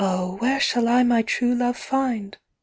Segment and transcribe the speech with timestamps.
[0.39, 2.35] where shall I my true love find?